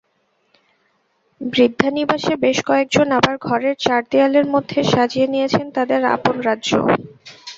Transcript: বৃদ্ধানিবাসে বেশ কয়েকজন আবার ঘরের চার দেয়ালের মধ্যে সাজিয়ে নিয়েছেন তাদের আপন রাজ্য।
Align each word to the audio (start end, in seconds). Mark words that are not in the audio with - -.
বৃদ্ধানিবাসে 1.41 2.33
বেশ 2.43 2.57
কয়েকজন 2.65 3.07
আবার 3.17 3.35
ঘরের 3.47 3.75
চার 3.79 4.01
দেয়ালের 4.11 4.45
মধ্যে 4.53 4.79
সাজিয়ে 4.91 5.27
নিয়েছেন 5.27 5.65
তাদের 5.77 6.01
আপন 6.15 6.35
রাজ্য। 6.41 6.69